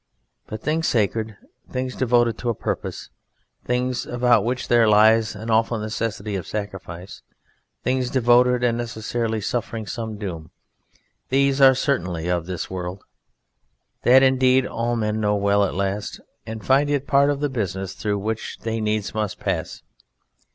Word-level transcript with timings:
But 0.47 0.63
things 0.63 0.87
sacred 0.87 1.37
things 1.69 1.95
devoted 1.95 2.35
to 2.39 2.49
a 2.49 2.55
purpose, 2.55 3.11
things 3.65 4.07
about 4.07 4.43
which 4.43 4.67
there 4.67 4.89
lies 4.89 5.35
an 5.35 5.51
awful 5.51 5.77
necessity 5.77 6.35
of 6.35 6.47
sacrifice, 6.47 7.21
things 7.83 8.09
devoted 8.09 8.63
and 8.63 8.79
necessarily 8.79 9.41
suffering 9.41 9.85
some 9.85 10.17
doom 10.17 10.49
these 11.29 11.61
are 11.61 11.75
certainly 11.75 12.27
of 12.29 12.47
this 12.47 12.67
world; 12.67 13.03
that, 14.01 14.23
indeed, 14.23 14.65
all 14.65 14.95
men 14.95 15.21
know 15.21 15.35
well 15.35 15.63
at 15.65 15.75
last, 15.75 16.19
and 16.47 16.65
find 16.65 16.89
it 16.89 17.05
part 17.05 17.29
of 17.29 17.39
the 17.39 17.47
business 17.47 17.93
through 17.93 18.17
which 18.17 18.57
they 18.61 18.81
needs 18.81 19.13
must 19.13 19.39
pass. 19.39 19.83